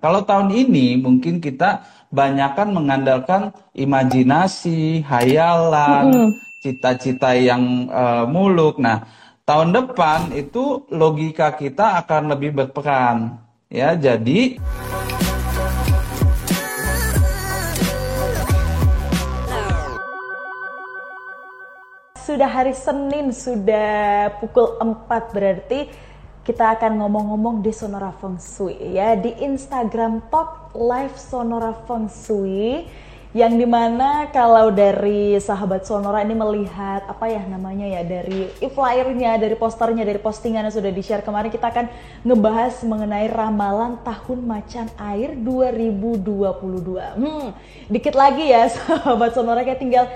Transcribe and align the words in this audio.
Kalau 0.00 0.24
tahun 0.24 0.48
ini 0.48 0.96
mungkin 0.96 1.44
kita 1.44 1.84
banyakkan 2.08 2.72
mengandalkan 2.72 3.52
imajinasi, 3.76 5.04
hayalan, 5.04 6.32
cita-cita 6.64 7.36
yang 7.36 7.84
uh, 7.92 8.24
muluk. 8.24 8.80
Nah, 8.80 9.04
tahun 9.44 9.76
depan 9.76 10.32
itu 10.32 10.88
logika 10.88 11.52
kita 11.52 12.00
akan 12.00 12.32
lebih 12.32 12.56
berperan. 12.56 13.44
Ya, 13.68 13.92
jadi 13.92 14.56
sudah 22.24 22.48
hari 22.48 22.72
Senin, 22.72 23.36
sudah 23.36 24.32
pukul 24.40 24.80
4 24.80 25.36
berarti 25.36 25.92
kita 26.50 26.74
akan 26.74 26.98
ngomong-ngomong 26.98 27.62
di 27.62 27.70
Sonora 27.70 28.10
Feng 28.10 28.34
Shui 28.34 28.74
ya 28.74 29.14
di 29.14 29.30
Instagram 29.38 30.18
Talk 30.34 30.74
Live 30.74 31.14
Sonora 31.14 31.70
Feng 31.86 32.10
Shui 32.10 32.90
yang 33.30 33.54
di 33.54 33.62
mana 33.62 34.26
kalau 34.34 34.74
dari 34.74 35.38
sahabat 35.38 35.86
Sonora 35.86 36.26
ini 36.26 36.34
melihat 36.34 37.06
apa 37.06 37.30
ya 37.30 37.46
namanya 37.46 37.86
ya 37.86 38.02
dari 38.02 38.50
flyernya, 38.58 39.38
dari 39.38 39.54
posternya, 39.54 40.02
dari 40.02 40.18
postingan 40.18 40.66
yang 40.66 40.74
sudah 40.74 40.90
di 40.90 40.98
share 41.06 41.22
kemarin 41.22 41.54
kita 41.54 41.70
akan 41.70 41.86
ngebahas 42.26 42.82
mengenai 42.82 43.30
ramalan 43.30 44.02
tahun 44.02 44.42
macan 44.42 44.90
air 44.98 45.38
2022. 45.38 46.50
Hmm, 46.98 47.54
dikit 47.86 48.18
lagi 48.18 48.50
ya 48.50 48.66
sahabat 48.74 49.38
Sonora 49.38 49.62
kayak 49.62 49.78
tinggal 49.78 50.10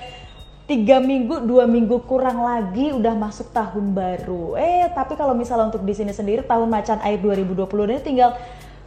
tiga 0.65 0.97
minggu, 0.97 1.45
dua 1.45 1.69
minggu 1.69 2.09
kurang 2.09 2.41
lagi 2.41 2.93
udah 2.97 3.13
masuk 3.13 3.53
tahun 3.53 3.93
baru. 3.93 4.57
Eh, 4.57 4.89
tapi 4.97 5.13
kalau 5.13 5.37
misalnya 5.37 5.69
untuk 5.69 5.85
di 5.85 5.93
sini 5.93 6.13
sendiri 6.17 6.41
tahun 6.41 6.73
macan 6.73 7.05
air 7.05 7.21
2020 7.21 7.69
ini 7.93 8.01
tinggal 8.01 8.31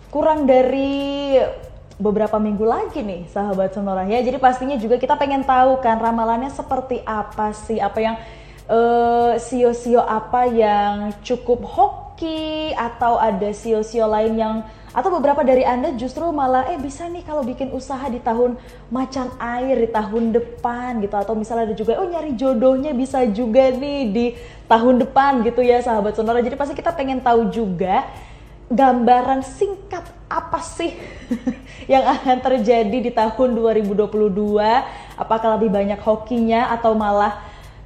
kurang 0.10 0.50
dari 0.50 1.38
beberapa 1.98 2.38
minggu 2.38 2.66
lagi 2.66 3.06
nih 3.06 3.30
sahabat 3.30 3.78
Sonora 3.78 4.10
ya. 4.10 4.22
Jadi 4.26 4.38
pastinya 4.42 4.78
juga 4.78 4.98
kita 4.98 5.14
pengen 5.18 5.46
tahu 5.46 5.78
kan 5.78 6.02
ramalannya 6.02 6.50
seperti 6.50 7.02
apa 7.06 7.54
sih, 7.54 7.78
apa 7.78 8.00
yang 8.02 8.16
uh, 8.70 9.38
sio-sio 9.38 10.02
apa 10.02 10.50
yang 10.50 11.14
cukup 11.22 11.62
hoki 11.62 12.74
atau 12.74 13.22
ada 13.22 13.54
sio-sio 13.54 14.10
lain 14.10 14.34
yang 14.34 14.56
atau 14.98 15.14
beberapa 15.14 15.46
dari 15.46 15.62
Anda 15.62 15.94
justru 15.94 16.26
malah 16.34 16.74
eh 16.74 16.82
bisa 16.82 17.06
nih 17.06 17.22
kalau 17.22 17.46
bikin 17.46 17.70
usaha 17.70 18.02
di 18.10 18.18
tahun 18.18 18.58
macan 18.90 19.30
air 19.38 19.86
di 19.86 19.90
tahun 19.94 20.34
depan 20.34 21.06
gitu 21.06 21.14
atau 21.14 21.38
misalnya 21.38 21.70
ada 21.70 21.76
juga 21.78 22.02
oh 22.02 22.10
nyari 22.10 22.34
jodohnya 22.34 22.98
bisa 22.98 23.22
juga 23.30 23.70
nih 23.70 24.02
di 24.10 24.26
tahun 24.66 25.06
depan 25.06 25.46
gitu 25.46 25.62
ya 25.62 25.86
sahabat 25.86 26.18
sonora. 26.18 26.42
Jadi 26.42 26.58
pasti 26.58 26.74
kita 26.74 26.98
pengen 26.98 27.22
tahu 27.22 27.54
juga 27.54 28.10
gambaran 28.74 29.46
singkat 29.46 30.02
apa 30.28 30.60
sih 30.66 30.98
yang 31.94 32.02
akan 32.02 32.42
terjadi 32.42 32.98
di 32.98 33.14
tahun 33.14 33.54
2022? 33.54 34.02
Apakah 35.14 35.62
lebih 35.62 35.78
banyak 35.78 36.02
hokinya 36.02 36.74
atau 36.74 36.98
malah 36.98 37.38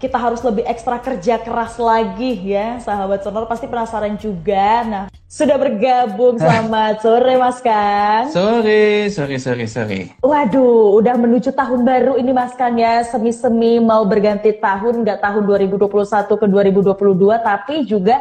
kita 0.02 0.18
harus 0.18 0.42
lebih 0.42 0.66
ekstra 0.66 0.98
kerja 0.98 1.38
keras 1.38 1.78
lagi 1.78 2.34
ya 2.42 2.82
sahabat 2.82 3.22
sonor. 3.22 3.46
Pasti 3.46 3.70
penasaran 3.70 4.18
juga. 4.18 4.82
Nah 4.82 5.04
sudah 5.30 5.62
bergabung 5.62 6.42
selamat 6.42 7.06
sore 7.06 7.38
mas 7.38 7.62
Kang. 7.62 8.34
Sore 8.34 9.14
sore 9.14 9.38
sore 9.38 9.70
sore. 9.70 10.18
Waduh 10.26 10.98
udah 10.98 11.14
menuju 11.22 11.54
tahun 11.54 11.86
baru 11.86 12.18
ini 12.18 12.34
mas 12.34 12.58
Kang 12.58 12.82
ya. 12.82 13.06
Semi-semi 13.06 13.78
mau 13.78 14.02
berganti 14.10 14.58
tahun 14.58 15.06
nggak 15.06 15.22
tahun 15.22 15.46
2021 15.46 15.86
ke 16.34 16.46
2022 16.50 16.98
tapi 17.46 17.76
juga 17.86 18.18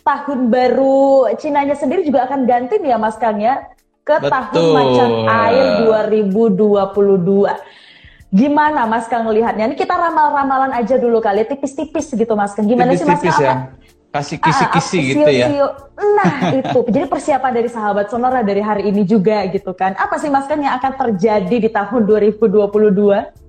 tahun 0.00 0.48
baru 0.48 1.28
Cinanya 1.36 1.76
sendiri 1.76 2.08
juga 2.08 2.24
akan 2.24 2.48
ganti 2.48 2.80
nih 2.80 2.96
ya 2.96 2.98
mas 2.98 3.20
Kang 3.20 3.36
ya 3.36 3.68
ke 4.08 4.16
Betul. 4.24 4.32
tahun 4.32 4.64
macan 4.72 5.12
air 5.28 5.66
2022 5.84 7.67
Gimana 8.28 8.84
Mas 8.84 9.08
Kang 9.08 9.24
ngelihatnya? 9.24 9.72
Ini 9.72 9.76
kita 9.76 9.96
ramal-ramalan 9.96 10.76
aja 10.76 11.00
dulu 11.00 11.16
kali, 11.16 11.48
tipis-tipis 11.48 12.12
gitu 12.12 12.32
Mas 12.36 12.52
Kang. 12.52 12.68
Gimana 12.68 12.92
tipis, 12.92 13.00
sih 13.00 13.08
Mas 13.08 13.22
Kang? 13.24 13.40
Ya. 13.40 13.54
Kasih 14.08 14.40
kisi-kisi 14.40 14.98
uh, 14.98 15.04
gitu 15.12 15.30
ya. 15.32 15.46
Nah 15.96 16.32
itu, 16.60 16.80
jadi 16.88 17.04
persiapan 17.08 17.52
dari 17.52 17.68
sahabat 17.68 18.08
sonora 18.08 18.40
dari 18.40 18.64
hari 18.64 18.88
ini 18.88 19.04
juga 19.04 19.44
gitu 19.52 19.76
kan. 19.76 19.96
Apa 19.96 20.16
sih 20.16 20.32
Mas 20.32 20.48
Kang 20.48 20.60
yang 20.60 20.80
akan 20.80 20.92
terjadi 20.96 21.56
di 21.56 21.68
tahun 21.68 22.08
2022? 22.08 23.47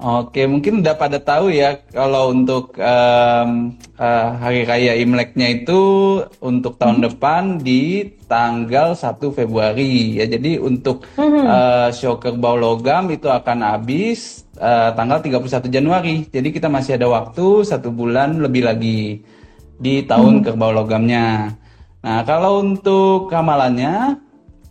Oke, 0.00 0.48
mungkin 0.48 0.80
udah 0.80 0.96
pada 0.96 1.20
tahu 1.20 1.52
ya 1.52 1.76
kalau 1.92 2.32
untuk 2.32 2.72
um, 2.80 3.76
uh, 4.00 4.28
hari 4.40 4.64
raya 4.64 4.96
Imleknya 4.96 5.52
itu 5.52 5.80
untuk 6.40 6.80
tahun 6.80 7.04
hmm. 7.04 7.06
depan 7.12 7.42
di 7.60 8.08
tanggal 8.24 8.96
1 8.96 9.20
Februari 9.36 10.16
ya. 10.16 10.24
Jadi 10.24 10.56
untuk 10.56 11.04
hmm. 11.20 11.44
uh, 11.44 11.88
show 11.92 12.16
kerbau 12.16 12.56
logam 12.56 13.12
itu 13.12 13.28
akan 13.28 13.60
habis 13.60 14.48
uh, 14.56 14.96
tanggal 14.96 15.20
31 15.20 15.68
Januari. 15.68 16.24
Jadi 16.32 16.48
kita 16.48 16.72
masih 16.72 16.96
ada 16.96 17.04
waktu 17.04 17.68
satu 17.68 17.92
bulan 17.92 18.40
lebih 18.40 18.72
lagi 18.72 19.20
di 19.76 20.00
tahun 20.08 20.40
hmm. 20.40 20.44
kerbau 20.48 20.72
logamnya. 20.72 21.60
Nah, 22.00 22.24
kalau 22.24 22.64
untuk 22.64 23.28
ramalannya, 23.28 24.16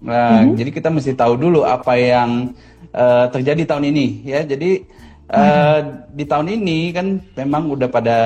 uh, 0.09 0.41
hmm. 0.41 0.57
jadi 0.57 0.69
kita 0.73 0.89
mesti 0.89 1.13
tahu 1.13 1.37
dulu 1.37 1.69
apa 1.69 1.93
yang 2.01 2.57
uh, 2.97 3.29
terjadi 3.29 3.69
tahun 3.69 3.93
ini 3.93 4.25
ya. 4.25 4.41
Jadi 4.41 4.97
Uh, 5.29 6.09
di 6.09 6.25
tahun 6.25 6.49
ini 6.49 6.89
kan 6.89 7.21
memang 7.37 7.69
udah 7.69 7.85
pada 7.85 8.17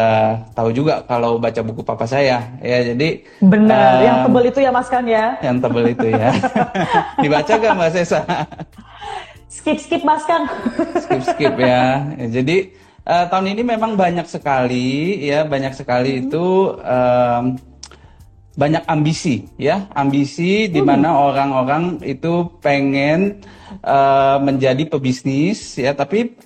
tahu 0.56 0.72
juga 0.72 1.04
kalau 1.04 1.36
baca 1.36 1.60
buku 1.60 1.84
papa 1.84 2.08
saya. 2.08 2.40
Ya 2.64 2.80
jadi 2.80 3.28
benar 3.44 4.00
uh, 4.00 4.04
yang 4.08 4.18
tebel 4.24 4.44
itu 4.48 4.60
ya 4.64 4.72
mas 4.72 4.88
Kang 4.88 5.04
ya? 5.04 5.36
yang 5.44 5.60
tebel 5.60 5.92
itu 5.92 6.08
ya. 6.08 6.32
Dibaca 7.24 7.54
gak 7.60 7.74
mbak 7.76 7.92
Sesa? 7.92 8.24
Skip 9.52 9.84
skip 9.84 10.02
mas 10.08 10.24
Kang 10.24 10.48
skip 11.04 11.22
skip 11.28 11.54
ya, 11.60 12.08
ya 12.16 12.28
jadi 12.40 12.72
uh, 13.04 13.26
tahun 13.28 13.52
ini 13.52 13.62
memang 13.68 14.00
banyak 14.00 14.24
sekali 14.24 15.28
ya 15.28 15.44
banyak 15.44 15.76
sekali 15.76 16.12
hmm. 16.16 16.22
itu 16.24 16.46
um, 16.80 17.60
banyak 18.54 18.84
ambisi 18.86 19.50
ya. 19.58 19.90
Ambisi 19.92 20.70
di 20.70 20.80
hmm. 20.80 20.88
mana 20.88 21.10
hmm. 21.12 21.20
orang-orang 21.20 21.84
itu 22.06 22.48
pengen 22.62 23.42
uh, 23.82 24.38
menjadi 24.40 24.86
pebisnis 24.88 25.78
ya. 25.78 25.92
Tapi 25.98 26.38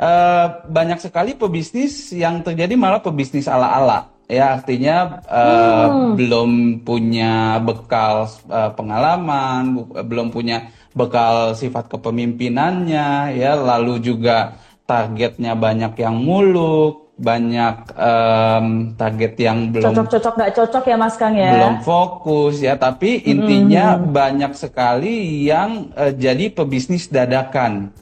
uh, 0.00 0.46
banyak 0.68 1.00
sekali 1.00 1.36
pebisnis 1.36 2.12
yang 2.12 2.40
terjadi 2.44 2.76
malah 2.76 3.00
pebisnis 3.00 3.48
ala-ala. 3.48 4.12
Ya 4.26 4.58
artinya 4.58 5.22
uh, 5.30 5.86
hmm. 5.86 6.10
belum 6.18 6.50
punya 6.82 7.62
bekal 7.62 8.26
uh, 8.50 8.74
pengalaman 8.74 9.86
belum 10.02 10.34
punya 10.34 10.66
bekal 10.98 11.54
sifat 11.54 11.86
kepemimpinannya 11.86 13.38
ya. 13.38 13.54
Lalu 13.54 14.02
juga 14.02 14.58
targetnya 14.82 15.54
banyak 15.54 15.94
yang 16.02 16.18
muluk 16.18 17.06
banyak 17.16 17.96
um, 17.96 18.92
target 18.92 19.40
yang 19.40 19.72
belum 19.72 19.88
cocok-cocok 19.88 20.34
nggak 20.36 20.52
cocok 20.52 20.84
ya 20.84 20.96
Mas 21.00 21.16
Kang 21.16 21.32
ya? 21.32 21.50
belum 21.56 21.76
fokus 21.80 22.60
ya. 22.60 22.74
Tapi 22.76 23.24
intinya 23.30 23.96
hmm. 23.96 24.10
banyak 24.10 24.52
sekali 24.52 25.46
yang 25.46 25.94
uh, 25.96 26.12
jadi 26.12 26.52
pebisnis 26.52 27.08
dadakan 27.08 27.94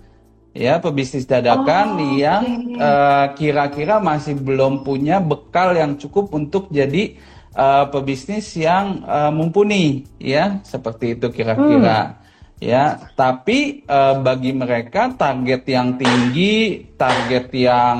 ya 0.55 0.79
pebisnis 0.79 1.27
dadakan 1.27 1.99
oh, 1.99 2.15
yang 2.15 2.43
uh, 2.79 3.35
kira-kira 3.35 3.99
masih 3.99 4.39
belum 4.39 4.87
punya 4.87 5.19
bekal 5.19 5.75
yang 5.75 5.99
cukup 5.99 6.31
untuk 6.31 6.71
jadi 6.71 7.19
uh, 7.59 7.91
pebisnis 7.91 8.55
yang 8.55 9.03
uh, 9.03 9.35
mumpuni. 9.35 10.07
Ya 10.23 10.63
seperti 10.63 11.19
itu 11.19 11.29
kira-kira. 11.35 12.17
Hmm. 12.17 12.23
ya 12.63 13.11
tapi 13.19 13.83
uh, 13.91 14.23
bagi 14.23 14.55
mereka 14.55 15.11
target 15.13 15.67
yang 15.69 15.99
tinggi 15.99 16.87
target 16.97 17.51
yang 17.53 17.99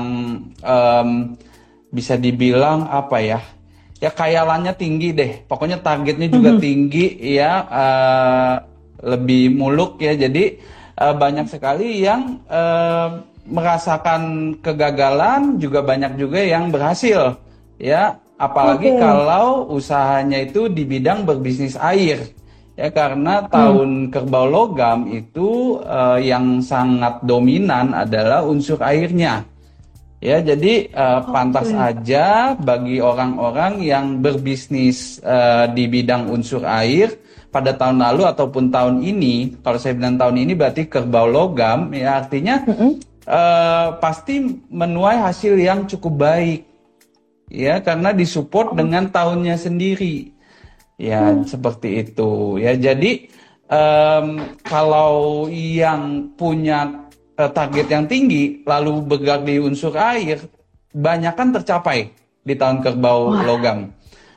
um, 0.63 1.37
bisa 1.91 2.17
dibilang 2.17 2.87
apa 2.87 3.19
ya 3.19 3.39
ya 3.99 4.09
kayalannya 4.15 4.73
tinggi 4.79 5.11
deh. 5.11 5.31
Pokoknya 5.43 5.83
targetnya 5.83 6.31
juga 6.31 6.55
hmm. 6.55 6.61
tinggi 6.63 7.05
ya 7.35 7.51
uh, 7.67 8.55
lebih 9.05 9.53
muluk 9.53 9.99
ya. 9.99 10.15
Jadi 10.15 10.74
uh, 10.99 11.15
banyak 11.15 11.47
sekali 11.47 12.03
yang 12.03 12.39
uh, 12.47 13.23
merasakan 13.45 14.55
kegagalan 14.59 15.61
juga 15.61 15.85
banyak 15.85 16.17
juga 16.17 16.41
yang 16.41 16.73
berhasil 16.73 17.37
ya 17.77 18.17
apalagi 18.41 18.95
okay. 18.95 18.99
kalau 18.99 19.69
usahanya 19.69 20.43
itu 20.43 20.67
di 20.67 20.83
bidang 20.83 21.23
berbisnis 21.23 21.77
air 21.77 22.25
ya 22.75 22.91
karena 22.91 23.47
tahun 23.47 24.09
hmm. 24.09 24.11
kerbau 24.11 24.47
logam 24.49 25.07
itu 25.07 25.79
uh, 25.85 26.19
yang 26.19 26.59
sangat 26.59 27.23
dominan 27.23 27.95
adalah 27.95 28.43
unsur 28.43 28.81
airnya 28.83 29.47
ya 30.25 30.41
jadi 30.41 30.89
uh, 30.89 31.21
okay. 31.21 31.29
pantas 31.29 31.69
aja 31.69 32.57
bagi 32.57 32.97
orang-orang 32.97 33.85
yang 33.85 34.25
berbisnis 34.25 35.21
uh, 35.21 35.69
di 35.69 35.85
bidang 35.85 36.33
unsur 36.33 36.65
air 36.65 37.13
pada 37.53 37.71
tahun 37.71 38.03
lalu 38.03 38.27
ataupun 38.27 38.67
tahun 38.67 38.99
ini, 38.99 39.63
kalau 39.63 39.79
saya 39.79 39.95
bilang 39.95 40.19
tahun 40.19 40.43
ini 40.43 40.59
berarti 40.59 40.91
kerbau 40.91 41.23
logam, 41.23 41.95
ya 41.95 42.19
artinya 42.19 42.59
mm 42.67 42.75
-hmm. 42.75 42.91
uh, 43.31 43.87
pasti 44.03 44.43
menuai 44.67 45.23
hasil 45.23 45.55
yang 45.55 45.87
cukup 45.87 46.19
baik, 46.19 46.67
ya 47.47 47.79
karena 47.79 48.11
disupport 48.11 48.73
oh. 48.73 48.75
dengan 48.75 49.07
tahunnya 49.07 49.55
sendiri, 49.55 50.35
ya 50.99 51.31
mm. 51.31 51.47
seperti 51.47 52.03
itu, 52.03 52.59
ya 52.59 52.75
jadi 52.75 53.23
um, 53.71 54.59
kalau 54.59 55.47
yang 55.47 56.35
punya 56.35 57.04
uh, 57.37 57.51
target 57.51 57.87
yang 57.91 58.05
tinggi 58.07 58.63
lalu 58.63 59.03
bergerak 59.03 59.43
di 59.43 59.59
unsur 59.59 59.95
air, 59.95 60.43
banyak 60.95 61.33
kan 61.35 61.51
tercapai 61.51 62.11
di 62.45 62.53
tahun 62.55 62.79
kerbau 62.83 63.35
Wah. 63.35 63.43
logam. 63.43 63.91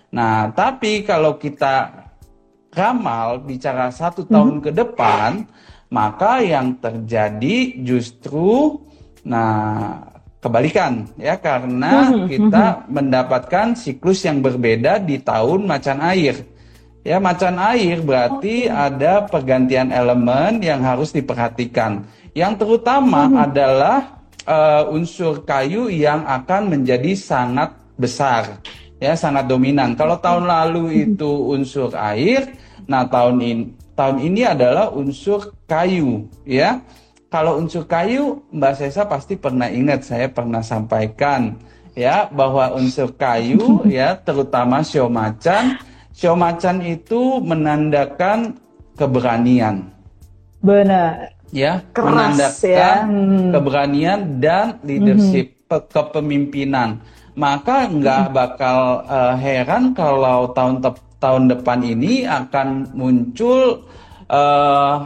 Nah, 0.09 0.49
tapi 0.57 1.05
kalau 1.05 1.37
kita 1.37 2.09
ramal 2.73 3.45
bicara 3.45 3.93
satu 3.93 4.25
tahun 4.25 4.61
hmm. 4.61 4.65
ke 4.65 4.71
depan, 4.73 5.31
maka 5.89 6.41
yang 6.45 6.77
terjadi 6.77 7.81
justru 7.81 8.81
nah 9.29 10.01
kebalikan 10.39 11.05
ya 11.19 11.35
karena 11.37 12.09
hmm, 12.09 12.15
hmm, 12.15 12.27
kita 12.31 12.65
mendapatkan 12.87 13.75
siklus 13.75 14.23
yang 14.23 14.39
berbeda 14.39 15.03
di 15.03 15.21
tahun 15.21 15.67
macan 15.67 15.99
air. 16.01 16.39
Ya, 17.09 17.17
macan 17.17 17.57
air 17.57 18.05
berarti 18.05 18.69
okay. 18.69 18.77
ada 18.93 19.25
pergantian 19.25 19.89
elemen 19.89 20.61
yang 20.61 20.85
harus 20.85 21.09
diperhatikan. 21.09 22.05
Yang 22.37 22.61
terutama 22.61 23.33
hmm. 23.33 23.45
adalah 23.49 24.21
uh, 24.45 24.93
unsur 24.93 25.41
kayu 25.41 25.89
yang 25.89 26.29
akan 26.29 26.69
menjadi 26.69 27.17
sangat 27.17 27.73
besar, 27.97 28.61
ya 29.01 29.17
sangat 29.17 29.49
dominan. 29.49 29.97
Kalau 29.97 30.21
tahun 30.21 30.53
lalu 30.53 31.09
itu 31.09 31.49
unsur 31.49 31.97
air, 31.97 32.53
nah 32.85 33.09
tahun 33.09 33.41
ini 33.41 33.65
tahun 33.97 34.17
ini 34.29 34.45
adalah 34.45 34.93
unsur 34.93 35.57
kayu, 35.65 36.29
ya. 36.45 36.85
Kalau 37.33 37.57
unsur 37.57 37.89
kayu, 37.89 38.45
Mbak 38.53 38.85
Sesa 38.85 39.09
pasti 39.09 39.41
pernah 39.41 39.73
ingat 39.73 40.05
saya 40.05 40.29
pernah 40.29 40.61
sampaikan 40.61 41.57
ya 41.99 42.29
bahwa 42.31 42.79
unsur 42.79 43.11
kayu 43.17 43.83
ya 43.91 44.15
terutama 44.15 44.87
sio 44.87 45.11
macan 45.11 45.83
Show 46.19 46.35
macan 46.35 46.83
itu 46.83 47.39
menandakan 47.39 48.59
keberanian. 48.99 49.87
Benar. 50.59 51.31
Ya, 51.55 51.87
Keras, 51.95 52.11
menandakan 52.11 52.67
ya. 52.67 52.93
Hmm. 53.07 53.51
keberanian 53.55 54.21
dan 54.43 54.83
leadership, 54.83 55.55
hmm. 55.71 55.87
kepemimpinan. 55.95 56.99
Maka 57.39 57.87
nggak 57.87 58.25
hmm. 58.29 58.35
bakal 58.35 59.07
uh, 59.07 59.39
heran 59.39 59.95
kalau 59.95 60.51
tahun 60.59 60.83
tahun 61.23 61.55
depan 61.55 61.87
ini 61.87 62.27
akan 62.27 62.99
muncul 62.99 63.87
uh, 64.27 64.35
eh, 64.35 64.97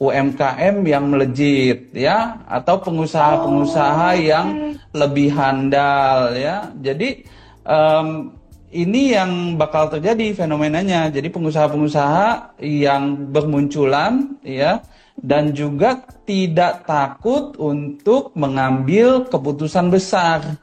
UMKM 0.00 0.76
yang 0.88 1.12
melejit 1.12 1.92
ya 1.92 2.40
atau 2.48 2.80
pengusaha-pengusaha 2.80 4.08
oh, 4.16 4.16
yang 4.16 4.48
lebih 4.96 5.28
handal 5.28 6.32
ya. 6.32 6.72
Jadi 6.80 7.28
um, 7.68 8.37
ini 8.72 9.16
yang 9.16 9.56
bakal 9.56 9.88
terjadi 9.88 10.36
fenomenanya. 10.36 11.08
Jadi 11.08 11.32
pengusaha-pengusaha 11.32 12.60
yang 12.60 13.32
bermunculan 13.32 14.36
ya 14.44 14.84
dan 15.18 15.50
juga 15.56 16.04
tidak 16.28 16.86
takut 16.86 17.56
untuk 17.58 18.36
mengambil 18.36 19.26
keputusan 19.26 19.88
besar. 19.90 20.60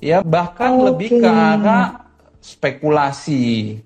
Ya, 0.00 0.24
bahkan 0.24 0.80
okay. 0.80 0.84
lebih 0.88 1.10
ke 1.20 1.28
arah 1.28 2.08
spekulasi 2.40 3.76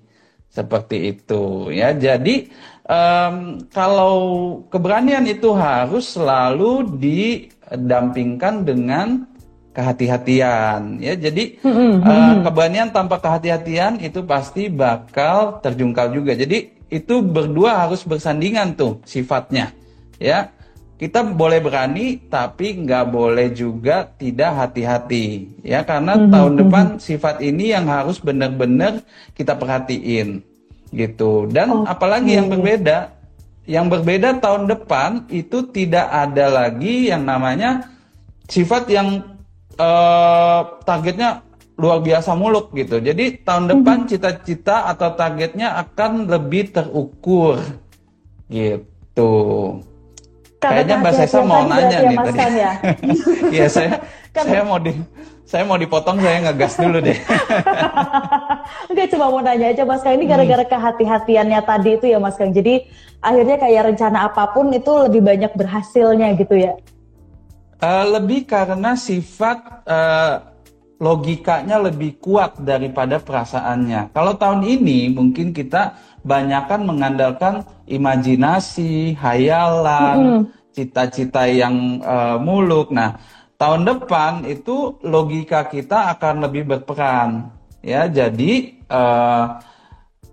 seperti 0.47 1.11
itu 1.11 1.67
ya. 1.75 1.91
Jadi 1.91 2.47
um, 2.87 3.59
kalau 3.67 4.15
keberanian 4.71 5.27
itu 5.27 5.51
harus 5.51 6.15
selalu 6.15 6.87
didampingkan 6.95 8.63
dengan 8.63 9.27
kehati-hatian 9.75 11.03
ya. 11.03 11.13
Jadi 11.19 11.59
mm-hmm. 11.59 11.91
uh, 11.99 12.33
keberanian 12.47 12.89
tanpa 12.95 13.19
kehati-hatian 13.19 13.99
itu 13.99 14.23
pasti 14.23 14.71
bakal 14.71 15.59
terjungkal 15.59 16.15
juga. 16.15 16.31
Jadi 16.33 16.71
itu 16.87 17.19
berdua 17.19 17.83
harus 17.85 18.07
bersandingan 18.07 18.79
tuh 18.79 19.03
sifatnya 19.03 19.75
ya. 20.15 20.55
Kita 20.95 21.27
boleh 21.27 21.59
berani 21.59 22.23
tapi 22.31 22.79
nggak 22.87 23.11
boleh 23.11 23.51
juga 23.51 24.07
tidak 24.15 24.63
hati-hati 24.63 25.59
ya. 25.59 25.83
Karena 25.83 26.15
mm-hmm. 26.15 26.31
tahun 26.31 26.53
depan 26.55 26.85
sifat 27.03 27.43
ini 27.43 27.75
yang 27.75 27.91
harus 27.91 28.23
benar-benar 28.23 29.03
kita 29.35 29.59
perhatiin 29.59 30.39
gitu. 30.95 31.51
Dan 31.51 31.83
okay. 31.83 31.91
apalagi 31.91 32.31
yang 32.39 32.47
berbeda 32.47 33.11
yang 33.67 33.91
berbeda 33.91 34.39
tahun 34.39 34.71
depan 34.71 35.25
itu 35.27 35.67
tidak 35.73 36.07
ada 36.07 36.47
lagi 36.47 37.11
yang 37.11 37.27
namanya 37.27 37.91
sifat 38.45 38.87
yang 38.93 39.34
uh, 39.79 40.79
targetnya 40.83 41.43
luar 41.75 41.99
biasa 41.99 42.31
muluk 42.35 42.71
gitu. 42.71 43.03
Jadi 43.03 43.43
tahun 43.43 43.71
depan 43.71 43.97
mhm. 44.03 44.07
cita-cita 44.07 44.87
atau 44.87 45.11
targetnya 45.15 45.75
akan 45.83 46.27
lebih 46.27 46.71
terukur 46.71 47.59
gitu. 48.47 49.31
Kayaknya 50.63 50.95
Mbak 50.97 51.13
Sesa 51.13 51.39
mau 51.45 51.61
nanya 51.67 51.99
nih 52.09 52.17
tadi. 52.17 52.57
Ya? 52.57 52.71
Iya 53.55 53.67
saya 53.69 53.89
kan. 54.35 54.43
saya 54.49 54.61
mau 54.65 54.79
di 54.81 54.91
saya 55.45 55.61
mau 55.61 55.77
dipotong 55.77 56.17
saya 56.23 56.41
ngegas 56.49 56.73
dulu 56.79 56.97
deh. 57.05 57.17
Enggak 58.89 59.07
cuma 59.13 59.25
mau 59.29 59.41
nanya 59.45 59.67
aja 59.75 59.83
Mas 59.85 60.01
Kang 60.01 60.17
ini 60.17 60.25
gara-gara 60.25 60.65
hmm. 60.65 60.71
kehati-hatiannya 60.73 61.59
tadi 61.61 61.89
itu 62.01 62.05
ya 62.09 62.17
Mas 62.17 62.33
Kang. 62.33 62.49
Jadi 62.49 62.89
akhirnya 63.21 63.61
kayak 63.61 63.93
rencana 63.93 64.25
apa 64.25 64.49
pun 64.57 64.73
itu 64.73 64.89
lebih 65.05 65.21
banyak 65.21 65.53
berhasilnya 65.53 66.33
gitu 66.33 66.57
ya. 66.57 66.73
Uh, 67.75 68.05
lebih 68.17 68.47
karena 68.47 68.95
sifat 68.95 69.83
uh, 69.83 70.55
logikanya 70.95 71.75
lebih 71.75 72.15
kuat 72.23 72.55
daripada 72.63 73.19
perasaannya. 73.19 74.15
Kalau 74.15 74.33
tahun 74.39 74.63
ini 74.63 75.11
mungkin 75.11 75.51
kita 75.51 75.99
banyakkan 76.23 76.87
mengandalkan 76.87 77.67
imajinasi, 77.83 79.19
hayalan, 79.19 80.47
cita-cita 80.71 81.45
mm 81.45 81.51
-hmm. 81.51 81.59
yang 81.59 81.75
uh, 81.99 82.37
muluk. 82.39 82.95
Nah, 82.95 83.19
tahun 83.59 83.83
depan 83.83 84.47
itu 84.47 84.95
logika 85.03 85.67
kita 85.67 86.15
akan 86.15 86.47
lebih 86.47 86.63
berperan. 86.65 87.51
Ya, 87.85 88.07
jadi 88.09 88.81
uh, 88.89 89.61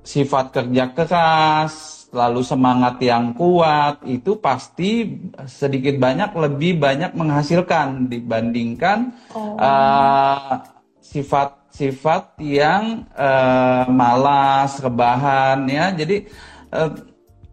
sifat 0.02 0.50
kerja 0.56 0.90
keras, 0.94 2.01
lalu 2.12 2.44
semangat 2.44 3.00
yang 3.00 3.32
kuat 3.32 4.04
itu 4.04 4.36
pasti 4.36 5.16
sedikit 5.48 5.96
banyak 5.96 6.36
lebih 6.36 6.76
banyak 6.76 7.16
menghasilkan 7.16 8.12
dibandingkan 8.12 9.16
oh. 9.32 9.56
uh, 9.56 10.60
sifat-sifat 11.00 12.36
yang 12.44 13.08
uh, 13.16 13.88
malas, 13.88 14.76
rebahan 14.84 15.64
ya. 15.66 15.88
Jadi 15.96 16.28
uh, 16.76 16.92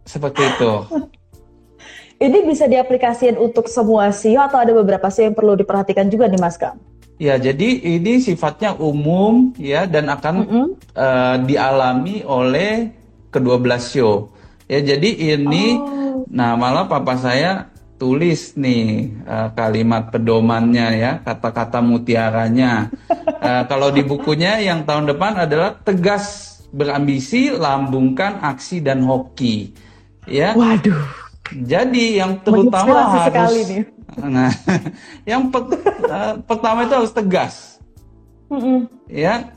seperti 0.04 0.44
itu. 0.44 0.72
Ini 2.20 2.44
bisa 2.44 2.68
diaplikasikan 2.68 3.40
untuk 3.40 3.64
semua 3.64 4.12
CEO 4.12 4.44
atau 4.44 4.60
ada 4.60 4.76
beberapa 4.76 5.08
CEO 5.08 5.32
yang 5.32 5.36
perlu 5.40 5.56
diperhatikan 5.56 6.12
juga 6.12 6.28
nih 6.28 6.36
Mas 6.36 6.60
Kang? 6.60 6.76
Ya, 7.20 7.36
jadi 7.36 7.84
ini 8.00 8.16
sifatnya 8.16 8.76
umum 8.80 9.52
ya 9.60 9.84
dan 9.84 10.08
akan 10.08 10.34
mm 10.40 10.46
-hmm. 10.48 10.66
uh, 10.96 11.36
dialami 11.44 12.24
oleh 12.24 12.92
kedua 13.32 13.60
belas 13.60 13.92
show. 13.92 14.32
Ya 14.70 14.78
jadi 14.78 15.34
ini, 15.34 15.74
oh. 15.74 16.22
nah 16.30 16.54
malah 16.54 16.86
papa 16.86 17.18
saya 17.18 17.74
tulis 17.98 18.54
nih 18.54 19.10
uh, 19.26 19.50
kalimat 19.50 20.14
pedomannya 20.14 20.88
ya, 20.94 21.12
kata-kata 21.26 21.82
mutiaranya. 21.82 22.86
Uh, 23.42 23.66
kalau 23.70 23.90
di 23.90 24.06
bukunya 24.06 24.62
yang 24.62 24.86
tahun 24.86 25.10
depan 25.10 25.42
adalah 25.42 25.74
tegas 25.74 26.46
berambisi, 26.70 27.50
lambungkan 27.50 28.38
aksi 28.46 28.78
dan 28.78 29.02
hoki. 29.02 29.74
Ya. 30.30 30.54
Waduh. 30.54 31.02
Jadi 31.50 32.22
yang 32.22 32.38
terutama 32.46 33.26
harus 33.26 33.66
nih. 33.66 33.82
Nah, 34.22 34.54
yang 35.34 35.50
pe 35.50 35.58
uh, 36.06 36.38
pertama 36.46 36.86
itu 36.86 36.94
harus 36.94 37.10
tegas. 37.10 37.82
Mm 38.46 38.60
-mm. 38.62 38.78
Ya. 39.10 39.50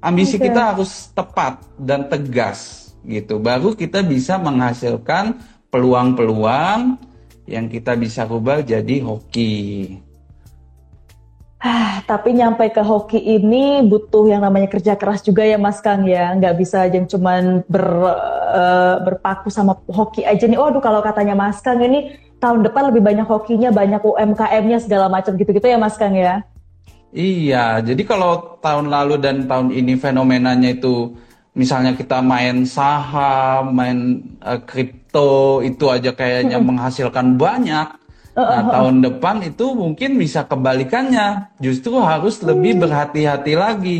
Ambisi 0.00 0.40
okay. 0.40 0.48
kita 0.48 0.72
harus 0.72 1.12
tepat 1.12 1.60
dan 1.76 2.08
tegas 2.08 2.85
gitu. 3.06 3.38
Baru 3.38 3.72
kita 3.72 4.02
bisa 4.02 4.36
menghasilkan 4.36 5.38
peluang-peluang 5.70 6.98
yang 7.46 7.70
kita 7.70 7.94
bisa 7.94 8.26
rubah 8.26 8.60
jadi 8.60 9.00
hoki. 9.00 9.96
Ah, 11.56 12.04
tapi 12.04 12.36
nyampe 12.36 12.68
ke 12.68 12.84
hoki 12.84 13.16
ini 13.18 13.80
butuh 13.82 14.28
yang 14.28 14.44
namanya 14.44 14.68
kerja 14.68 14.92
keras 14.94 15.24
juga 15.24 15.42
ya 15.42 15.56
Mas 15.56 15.80
Kang 15.80 16.04
ya. 16.04 16.34
Nggak 16.36 16.54
bisa 16.60 16.84
yang 16.86 17.08
cuman 17.08 17.64
ber, 17.66 17.86
uh, 18.52 19.02
berpaku 19.02 19.48
sama 19.48 19.74
hoki 19.88 20.22
aja 20.22 20.44
nih. 20.44 20.60
Oh, 20.60 20.68
aduh 20.68 20.84
kalau 20.84 21.00
katanya 21.00 21.32
Mas 21.32 21.58
Kang 21.64 21.80
ini 21.80 22.14
tahun 22.38 22.62
depan 22.66 22.92
lebih 22.92 23.02
banyak 23.02 23.26
hokinya, 23.26 23.72
banyak 23.72 24.04
UMKM-nya 24.04 24.78
segala 24.84 25.08
macam 25.08 25.34
gitu-gitu 25.34 25.64
ya 25.64 25.80
Mas 25.80 25.96
Kang 25.96 26.12
ya. 26.12 26.44
Iya, 27.16 27.80
jadi 27.80 28.02
kalau 28.04 28.60
tahun 28.60 28.92
lalu 28.92 29.16
dan 29.16 29.48
tahun 29.48 29.72
ini 29.72 29.96
fenomenanya 29.96 30.76
itu 30.76 31.16
misalnya 31.56 31.96
kita 31.96 32.20
main 32.20 32.68
saham, 32.68 33.72
main 33.72 33.98
uh, 34.44 34.60
kripto 34.60 35.64
itu 35.64 35.88
aja 35.88 36.12
kayaknya 36.12 36.60
menghasilkan 36.60 37.40
banyak. 37.40 37.88
Nah, 38.36 38.68
tahun 38.68 39.00
depan 39.00 39.40
itu 39.48 39.72
mungkin 39.72 40.20
bisa 40.20 40.44
kebalikannya. 40.44 41.56
Justru 41.56 41.96
harus 42.04 42.44
lebih 42.44 42.76
hmm. 42.76 42.82
berhati-hati 42.84 43.52
lagi. 43.56 43.98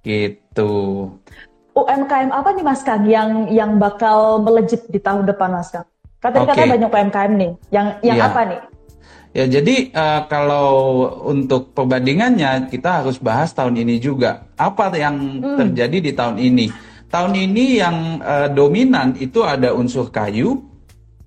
Gitu. 0.00 0.72
UMKM 1.76 2.32
apa 2.32 2.48
nih 2.56 2.64
Mas 2.64 2.80
Kang 2.80 3.04
yang 3.04 3.52
yang 3.52 3.76
bakal 3.76 4.40
melejit 4.40 4.88
di 4.88 4.96
tahun 4.96 5.28
depan 5.28 5.52
Mas 5.52 5.68
Kang? 5.68 5.84
Katanya 6.16 6.56
okay. 6.56 6.64
banyak 6.64 6.88
UMKM 6.88 7.32
nih. 7.36 7.52
Yang 7.68 7.86
yang 8.00 8.16
ya. 8.16 8.26
apa 8.32 8.40
nih? 8.48 8.60
Ya, 9.34 9.44
jadi 9.50 9.90
uh, 9.90 10.20
kalau 10.30 10.68
untuk 11.26 11.74
perbandingannya 11.74 12.70
kita 12.70 13.04
harus 13.04 13.20
bahas 13.20 13.52
tahun 13.52 13.76
ini 13.84 14.00
juga. 14.00 14.48
Apa 14.56 14.94
yang 14.96 15.44
hmm. 15.44 15.56
terjadi 15.60 15.98
di 16.00 16.12
tahun 16.16 16.40
ini? 16.40 16.93
Tahun 17.14 17.30
ini 17.30 17.78
yang 17.78 18.18
uh, 18.18 18.50
dominan 18.50 19.14
itu 19.22 19.46
ada 19.46 19.70
unsur 19.70 20.10
kayu, 20.10 20.66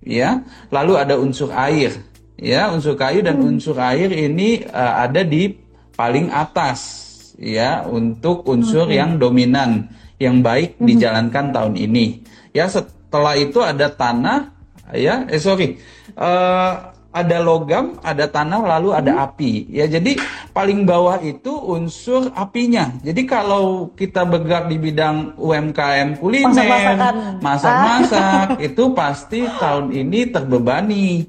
ya, 0.03 0.43
lalu 0.67 0.99
ada 0.99 1.15
unsur 1.15 1.47
air, 1.55 2.03
ya, 2.35 2.67
unsur 2.75 2.99
kayu 2.99 3.23
dan 3.23 3.39
hmm. 3.39 3.55
unsur 3.55 3.79
air 3.79 4.11
ini 4.11 4.67
uh, 4.67 5.07
ada 5.07 5.23
di 5.23 5.55
paling 5.95 6.27
atas, 6.27 7.07
ya, 7.39 7.87
untuk 7.87 8.43
unsur 8.51 8.91
hmm. 8.91 8.99
yang 8.99 9.11
dominan 9.15 9.87
yang 10.19 10.43
baik 10.43 10.75
hmm. 10.75 10.91
dijalankan 10.91 11.55
tahun 11.55 11.79
ini. 11.79 12.19
Ya, 12.51 12.67
setelah 12.67 13.39
itu 13.39 13.63
ada 13.63 13.87
tanah, 13.87 14.51
ya, 14.91 15.23
eh 15.31 15.39
sorry. 15.39 15.79
Uh, 16.19 16.96
ada 17.11 17.37
logam, 17.41 17.97
ada 18.03 18.27
tanah, 18.27 18.61
lalu 18.77 18.89
ada 18.93 19.11
hmm. 19.15 19.25
api. 19.25 19.53
Ya, 19.71 19.85
jadi 19.87 20.19
paling 20.51 20.83
bawah 20.83 21.17
itu 21.23 21.49
unsur 21.49 22.29
apinya. 22.35 22.91
Jadi 23.01 23.25
kalau 23.25 23.91
kita 23.95 24.27
bergerak 24.27 24.67
di 24.67 24.77
bidang 24.77 25.33
UMKM 25.39 26.19
kuliner, 26.19 26.51
masak-masak, 27.39 28.47
ah. 28.53 28.59
itu 28.59 28.83
pasti 28.91 29.47
tahun 29.57 29.95
ini 29.95 30.19
terbebani. 30.29 31.27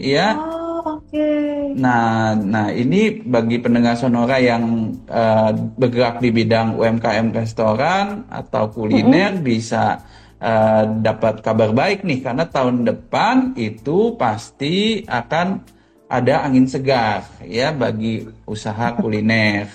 Ya. 0.00 0.34
Oh, 0.34 0.98
oke. 0.98 1.12
Okay. 1.12 1.76
Nah, 1.76 2.34
nah 2.34 2.68
ini 2.72 3.22
bagi 3.22 3.60
pendengar 3.60 3.94
sonora 3.94 4.40
yang 4.40 4.96
uh, 5.06 5.52
bergerak 5.76 6.18
di 6.18 6.32
bidang 6.32 6.80
UMKM 6.80 7.32
restoran 7.32 8.26
atau 8.28 8.72
kuliner 8.72 9.38
-hmm. 9.38 9.44
bisa 9.44 10.02
uh, 10.42 10.82
dapat 11.00 11.40
kabar 11.40 11.70
baik 11.70 12.02
nih 12.02 12.20
karena 12.20 12.44
tahun 12.50 12.82
depan 12.82 13.54
itu 13.54 14.18
pasti 14.18 15.06
akan 15.06 15.62
ada 16.10 16.44
angin 16.44 16.68
segar 16.68 17.24
ya 17.46 17.72
bagi 17.72 18.26
usaha 18.44 18.92
kuliner 18.98 19.70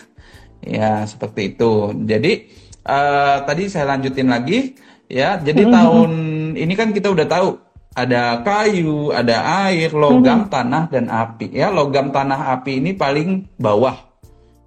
ya 0.62 1.08
seperti 1.08 1.58
itu 1.58 1.96
jadi 2.06 2.46
uh, 2.86 3.42
tadi 3.48 3.72
saya 3.72 3.96
lanjutin 3.96 4.30
lagi 4.30 4.78
ya 5.10 5.40
jadi 5.42 5.64
mm 5.66 5.70
-hmm. 5.72 5.78
tahun 5.80 6.12
ini 6.60 6.74
kan 6.76 6.90
kita 6.92 7.10
udah 7.10 7.26
tahu 7.26 7.50
ada 7.98 8.46
kayu 8.46 9.10
ada 9.10 9.66
air 9.66 9.90
logam 9.96 10.46
mm 10.46 10.46
-hmm. 10.46 10.54
tanah 10.54 10.84
dan 10.94 11.06
api 11.10 11.48
ya 11.58 11.74
logam 11.74 12.14
tanah 12.14 12.54
api 12.60 12.84
ini 12.84 12.94
paling 12.94 13.50
bawah 13.58 13.98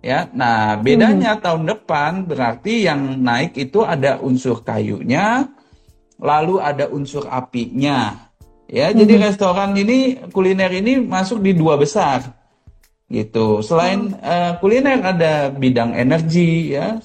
ya 0.02 0.26
nah 0.34 0.74
bedanya 0.74 1.36
mm 1.36 1.38
-hmm. 1.38 1.44
tahun 1.44 1.62
depan 1.70 2.12
berarti 2.26 2.88
yang 2.88 3.20
naik 3.22 3.54
itu 3.54 3.86
ada 3.86 4.18
unsur 4.18 4.64
kayunya 4.66 5.46
lalu 6.20 6.60
ada 6.60 6.86
unsur 6.92 7.26
apinya. 7.26 8.28
Ya, 8.70 8.92
hmm. 8.92 8.96
jadi 9.02 9.14
restoran 9.26 9.74
ini 9.74 10.30
kuliner 10.30 10.70
ini 10.70 11.02
masuk 11.02 11.42
di 11.42 11.56
dua 11.56 11.74
besar. 11.74 12.38
Gitu. 13.10 13.66
Selain 13.66 14.14
hmm. 14.14 14.22
uh, 14.22 14.52
kuliner 14.62 15.02
ada 15.02 15.50
bidang 15.50 15.96
energi 15.96 16.78
ya. 16.78 17.02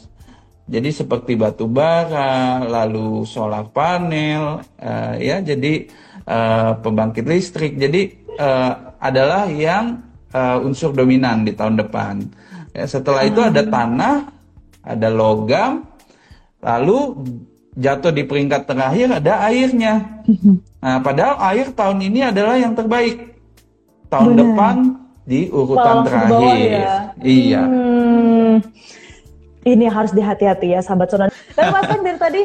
Jadi 0.66 0.90
seperti 0.90 1.38
batu 1.38 1.70
bara, 1.70 2.62
lalu 2.66 3.22
solar 3.26 3.70
panel 3.70 4.66
uh, 4.82 5.14
ya, 5.18 5.38
jadi 5.42 5.90
uh, 6.26 6.78
pembangkit 6.82 7.26
listrik. 7.26 7.78
Jadi 7.78 8.30
uh, 8.38 8.98
adalah 8.98 9.46
yang 9.50 10.06
uh, 10.34 10.62
unsur 10.62 10.94
dominan 10.94 11.46
di 11.46 11.54
tahun 11.54 11.82
depan. 11.82 12.22
Ya, 12.74 12.86
setelah 12.86 13.26
itu 13.26 13.42
ada 13.42 13.62
hmm. 13.62 13.72
tanah, 13.74 14.16
ada 14.86 15.10
logam, 15.10 15.86
lalu 16.62 16.98
jatuh 17.76 18.12
di 18.12 18.24
peringkat 18.24 18.66
terakhir 18.66 19.08
ada 19.20 19.46
airnya. 19.52 20.24
Nah, 20.80 21.04
padahal 21.04 21.36
air 21.54 21.68
tahun 21.76 22.00
ini 22.08 22.32
adalah 22.32 22.56
yang 22.56 22.74
terbaik. 22.74 23.36
Tahun 24.08 24.32
Bener. 24.32 24.40
depan 24.48 24.76
di 25.26 25.50
urutan 25.50 25.96
Malah 26.02 26.06
terakhir. 26.08 26.70
Ya. 26.72 26.96
Iya. 27.20 27.62
Hmm, 27.66 28.54
ini 29.66 29.86
harus 29.90 30.12
dihati-hati 30.14 30.78
ya 30.78 30.80
sahabat 30.80 31.08
sonar. 31.10 31.30
Dan 31.58 31.74
Mas 31.74 31.86
kan 31.90 32.00
dari 32.06 32.20
tadi 32.22 32.42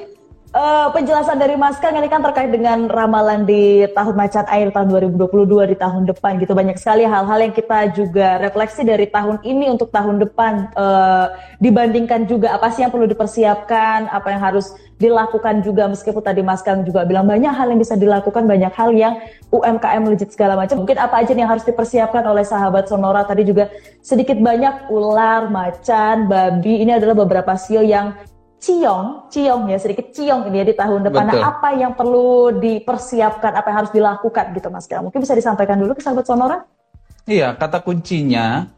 Uh, 0.50 0.90
penjelasan 0.90 1.38
dari 1.38 1.54
Mas 1.54 1.78
Kang 1.78 1.94
ini 1.94 2.10
kan 2.10 2.26
terkait 2.26 2.50
dengan 2.50 2.90
ramalan 2.90 3.46
di 3.46 3.86
tahun 3.94 4.18
macan 4.18 4.42
air 4.50 4.74
tahun 4.74 4.90
2022 5.14 5.46
di 5.46 5.76
tahun 5.78 6.10
depan 6.10 6.42
gitu. 6.42 6.58
Banyak 6.58 6.74
sekali 6.74 7.06
hal-hal 7.06 7.38
yang 7.38 7.54
kita 7.54 7.94
juga 7.94 8.42
refleksi 8.42 8.82
dari 8.82 9.06
tahun 9.06 9.38
ini 9.46 9.70
untuk 9.70 9.94
tahun 9.94 10.18
depan. 10.18 10.74
Uh, 10.74 11.30
dibandingkan 11.62 12.26
juga 12.26 12.58
apa 12.58 12.66
sih 12.74 12.82
yang 12.82 12.90
perlu 12.90 13.06
dipersiapkan 13.06 14.10
apa 14.10 14.26
yang 14.26 14.42
harus 14.42 14.74
dilakukan 14.98 15.62
juga. 15.62 15.86
Meskipun 15.86 16.18
tadi 16.18 16.42
Mas 16.42 16.66
Kang 16.66 16.82
juga 16.82 17.06
bilang 17.06 17.30
banyak 17.30 17.54
hal 17.54 17.70
yang 17.70 17.78
bisa 17.78 17.94
dilakukan 17.94 18.50
banyak 18.50 18.74
hal 18.74 18.90
yang 18.90 19.22
UMKM 19.54 20.02
legit 20.10 20.34
segala 20.34 20.58
macam. 20.58 20.82
Mungkin 20.82 20.98
apa 20.98 21.22
aja 21.22 21.30
yang 21.30 21.46
harus 21.46 21.62
dipersiapkan 21.62 22.26
oleh 22.26 22.42
sahabat 22.42 22.90
Sonora? 22.90 23.22
Tadi 23.22 23.46
juga 23.46 23.70
sedikit 24.02 24.34
banyak 24.42 24.90
ular 24.90 25.46
macan 25.46 26.26
babi. 26.26 26.82
Ini 26.82 26.98
adalah 26.98 27.22
beberapa 27.22 27.54
sio 27.54 27.86
yang 27.86 28.18
ciong, 28.60 29.32
ciong 29.32 29.72
ya 29.72 29.78
sedikit 29.80 30.12
ciong 30.12 30.52
ini 30.52 30.60
ya 30.60 30.64
di 30.68 30.76
tahun 30.76 31.00
depan. 31.08 31.24
Nah, 31.32 31.40
apa 31.56 31.72
yang 31.72 31.96
perlu 31.96 32.52
dipersiapkan, 32.60 33.56
apa 33.56 33.66
yang 33.72 33.78
harus 33.82 33.92
dilakukan 33.96 34.52
gitu 34.52 34.68
Mas 34.68 34.84
Kira? 34.84 35.00
Mungkin 35.00 35.24
bisa 35.24 35.32
disampaikan 35.32 35.80
dulu 35.80 35.96
ke 35.96 36.04
sahabat 36.04 36.28
Sonora? 36.28 36.68
Iya, 37.24 37.56
kata 37.56 37.80
kuncinya 37.80 38.68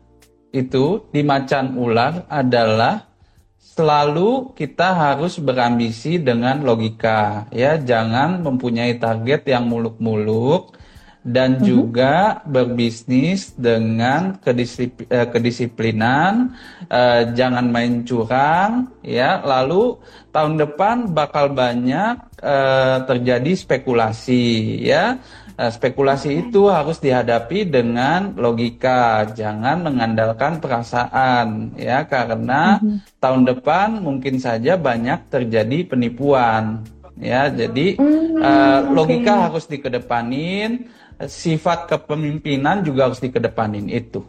itu 0.54 1.02
di 1.10 1.26
macan 1.26 1.74
ular 1.74 2.30
adalah 2.30 3.10
selalu 3.58 4.54
kita 4.54 4.94
harus 4.94 5.40
berambisi 5.42 6.20
dengan 6.20 6.62
logika 6.62 7.50
ya, 7.50 7.74
jangan 7.80 8.44
mempunyai 8.44 9.00
target 9.00 9.48
yang 9.50 9.66
muluk-muluk 9.66 10.76
dan 11.22 11.58
mm-hmm. 11.58 11.66
juga 11.66 12.42
berbisnis 12.42 13.54
dengan 13.54 14.42
kedisip, 14.42 15.06
eh, 15.06 15.26
kedisiplinan, 15.30 16.58
eh, 16.90 17.30
jangan 17.30 17.70
main 17.70 18.02
curang, 18.02 18.90
ya. 19.06 19.38
Lalu 19.38 20.02
tahun 20.34 20.58
depan 20.58 21.14
bakal 21.14 21.54
banyak 21.54 22.42
eh, 22.42 22.98
terjadi 23.06 23.54
spekulasi, 23.54 24.82
ya. 24.82 25.22
Eh, 25.54 25.70
spekulasi 25.70 26.50
itu 26.50 26.66
harus 26.66 26.98
dihadapi 26.98 27.70
dengan 27.70 28.34
logika, 28.34 29.22
jangan 29.30 29.86
mengandalkan 29.86 30.58
perasaan, 30.58 31.78
ya, 31.78 32.02
karena 32.02 32.82
mm-hmm. 32.82 33.22
tahun 33.22 33.42
depan 33.46 33.88
mungkin 34.02 34.42
saja 34.42 34.74
banyak 34.74 35.30
terjadi 35.30 35.86
penipuan, 35.86 36.82
ya. 37.14 37.46
Jadi 37.46 37.94
eh, 38.42 38.80
logika 38.90 39.38
okay. 39.38 39.42
harus 39.46 39.64
dikedepanin 39.70 40.90
sifat 41.26 41.90
kepemimpinan 41.90 42.82
juga 42.82 43.10
harus 43.10 43.22
dikedepanin 43.22 43.86
itu. 43.90 44.22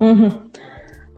Mm-hmm. 0.00 0.32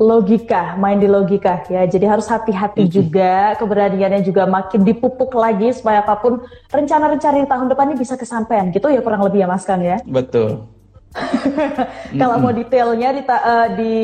Logika, 0.03 0.75
main 0.83 0.99
di 0.99 1.07
logika 1.07 1.63
ya. 1.71 1.87
Jadi 1.87 2.07
harus 2.11 2.27
hati-hati 2.27 2.87
mm-hmm. 2.87 2.97
juga, 2.97 3.55
keberaniannya 3.61 4.27
juga 4.27 4.51
makin 4.51 4.83
dipupuk 4.83 5.31
lagi 5.39 5.71
supaya 5.71 6.03
apa 6.03 6.19
pun 6.19 6.43
rencana-rencana 6.75 7.47
di 7.47 7.49
tahun 7.49 7.67
depan 7.71 7.87
ini 7.95 7.97
bisa 8.03 8.19
kesampaian 8.19 8.75
gitu 8.75 8.91
ya 8.91 8.99
kurang 8.99 9.23
lebih 9.23 9.47
ya 9.47 9.49
Mas 9.49 9.63
Kang 9.63 9.83
ya. 9.83 10.03
Betul. 10.03 10.67
Kalau 12.21 12.41
mm-hmm. 12.41 12.43
mau 12.43 12.53
detailnya 12.53 13.09
di, 13.15 13.23
uh, 13.29 13.69
di 13.79 13.95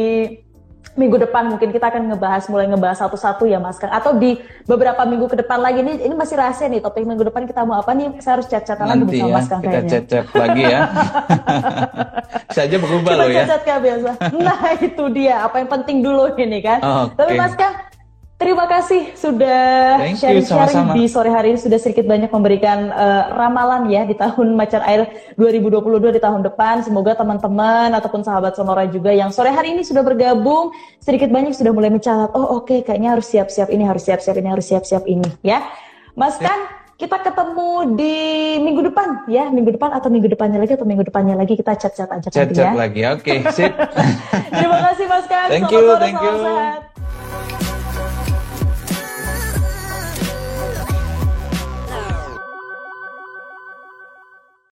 minggu 0.99 1.17
depan 1.23 1.47
mungkin 1.47 1.71
kita 1.71 1.95
akan 1.95 2.11
ngebahas 2.11 2.50
mulai 2.50 2.67
ngebahas 2.67 2.99
satu-satu 3.07 3.47
ya 3.47 3.62
Mas 3.62 3.78
Kang 3.78 3.95
atau 3.95 4.19
di 4.19 4.43
beberapa 4.67 5.07
minggu 5.07 5.31
ke 5.31 5.38
depan 5.38 5.62
lagi 5.62 5.87
ini 5.87 6.02
ini 6.02 6.14
masih 6.19 6.35
rahasia 6.35 6.67
nih 6.67 6.83
topik 6.83 7.07
minggu 7.07 7.23
depan 7.31 7.47
kita 7.47 7.62
mau 7.62 7.78
apa 7.78 7.95
nih 7.95 8.19
saya 8.19 8.43
harus 8.43 8.50
chat-chatan 8.50 8.85
lagi 8.90 9.07
bersama 9.07 9.31
ya, 9.31 9.37
Mas 9.38 9.47
Kang 9.47 9.61
kita 9.62 9.81
chat-chat 9.87 10.26
lagi 10.35 10.62
ya. 10.67 10.81
Saja 12.59 12.76
berubah 12.83 13.11
loh 13.14 13.31
ya. 13.31 13.47
Kayak 13.62 13.81
biasa. 13.87 14.11
Nah 14.35 14.61
itu 14.83 15.05
dia 15.14 15.35
apa 15.47 15.57
yang 15.62 15.71
penting 15.71 16.02
dulu 16.02 16.35
ini 16.35 16.59
kan. 16.59 16.83
Oh, 16.83 17.07
okay. 17.07 17.14
Tapi 17.14 17.33
Mas 17.38 17.55
Kang 17.55 17.75
Terima 18.38 18.71
kasih 18.71 19.18
sudah 19.18 19.99
sharing-sharing 20.14 20.95
di 20.95 21.11
sore 21.11 21.26
hari 21.26 21.50
ini 21.50 21.59
sudah 21.59 21.75
sedikit 21.75 22.07
banyak 22.07 22.30
memberikan 22.30 22.87
uh, 22.95 23.35
ramalan 23.35 23.90
ya 23.90 24.07
di 24.07 24.14
tahun 24.14 24.54
Macan 24.54 24.78
Air 24.87 25.11
2022 25.35 26.14
di 26.14 26.23
tahun 26.23 26.47
depan. 26.47 26.87
Semoga 26.87 27.18
teman-teman 27.18 27.90
ataupun 27.99 28.23
sahabat 28.23 28.54
Sonora 28.54 28.87
juga 28.87 29.11
yang 29.11 29.35
sore 29.35 29.50
hari 29.50 29.75
ini 29.75 29.83
sudah 29.83 30.07
bergabung 30.07 30.71
sedikit 31.02 31.35
banyak 31.35 31.50
sudah 31.50 31.75
mulai 31.75 31.90
mencatat. 31.90 32.30
Oh 32.38 32.62
oke 32.62 32.71
okay, 32.71 32.87
kayaknya 32.87 33.18
harus 33.18 33.26
siap-siap 33.26 33.75
ini 33.75 33.83
harus 33.83 34.07
siap-siap 34.07 34.38
ini 34.38 34.49
harus 34.54 34.66
siap-siap 34.71 35.02
ini 35.11 35.26
ya. 35.42 35.59
Mas 36.14 36.38
ya. 36.38 36.47
Kan 36.47 36.61
kita 36.95 37.18
ketemu 37.18 37.71
di 37.99 38.14
minggu 38.62 38.87
depan 38.90 39.26
ya 39.26 39.50
minggu 39.50 39.75
depan 39.75 39.95
atau 39.95 40.11
minggu 40.11 40.30
depannya 40.30 40.59
lagi 40.62 40.75
atau 40.75 40.87
minggu 40.87 41.07
depannya 41.07 41.38
lagi 41.38 41.54
kita 41.54 41.78
chat-chat 41.78 42.11
aja 42.11 42.26
chat-chat 42.26 42.54
ya. 42.59 42.75
lagi 42.75 43.07
oke 43.07 43.23
okay, 43.23 43.38
sip 43.54 43.71
terima 44.50 44.78
kasih 44.90 45.07
Mas 45.07 45.26
Kan 45.30 45.47
thank 45.47 45.71
you 45.71 45.95
thank 46.02 46.18
you 46.18 46.35
sehat 46.42 46.88